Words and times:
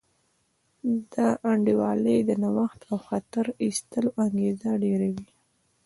ناانډولي 1.15 2.17
د 2.27 2.31
نوښت 2.41 2.79
او 2.91 2.97
خطر 3.07 3.45
اخیستلو 3.65 4.09
انګېزه 4.23 4.71
ډېروي. 4.83 5.25